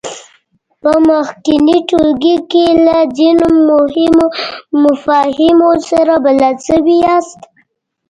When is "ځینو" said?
3.17-3.47